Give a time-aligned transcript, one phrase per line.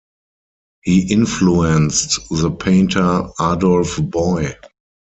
[0.81, 4.55] He influenced the painter Adolf Boy.